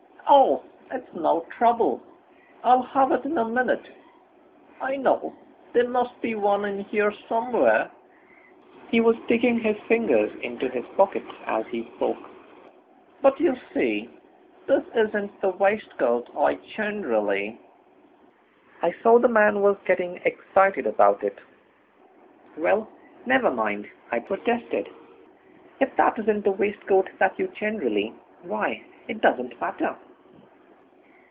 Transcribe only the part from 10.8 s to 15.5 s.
pockets as he spoke "but you see this isn't the